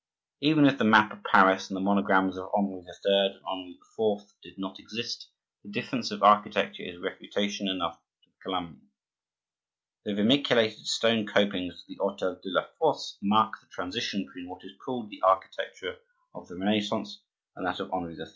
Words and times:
Even 0.41 0.65
if 0.65 0.79
the 0.79 0.83
map 0.83 1.11
of 1.13 1.23
Paris, 1.23 1.69
and 1.69 1.77
the 1.77 1.81
monograms 1.81 2.35
of 2.35 2.49
Henri 2.55 2.77
III. 2.79 2.85
and 3.05 3.35
Henri 3.45 3.79
IV. 4.17 4.31
did 4.41 4.57
not 4.57 4.79
exist, 4.79 5.27
the 5.63 5.69
difference 5.69 6.09
of 6.09 6.23
architecture 6.23 6.81
is 6.81 6.97
refutation 6.97 7.67
enough 7.67 8.01
to 8.23 8.29
the 8.29 8.33
calumny. 8.43 8.79
The 10.05 10.13
vermiculated 10.13 10.87
stone 10.87 11.27
copings 11.27 11.73
of 11.75 11.87
the 11.87 11.97
hotel 12.01 12.33
de 12.41 12.49
la 12.49 12.63
Force 12.79 13.19
mark 13.21 13.53
the 13.61 13.67
transition 13.67 14.25
between 14.25 14.49
what 14.49 14.63
is 14.63 14.71
called 14.83 15.11
the 15.11 15.21
architecture 15.21 15.97
of 16.33 16.47
the 16.47 16.57
Renaissance 16.57 17.21
and 17.55 17.67
that 17.67 17.79
of 17.79 17.93
Henri 17.93 18.15
III. 18.15 18.25